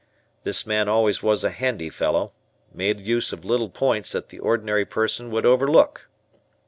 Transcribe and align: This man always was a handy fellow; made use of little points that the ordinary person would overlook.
This 0.41 0.65
man 0.65 0.89
always 0.89 1.21
was 1.21 1.43
a 1.43 1.51
handy 1.51 1.91
fellow; 1.91 2.31
made 2.73 2.99
use 3.01 3.31
of 3.31 3.45
little 3.45 3.69
points 3.69 4.13
that 4.13 4.29
the 4.29 4.39
ordinary 4.39 4.83
person 4.83 5.29
would 5.29 5.45
overlook. 5.45 6.07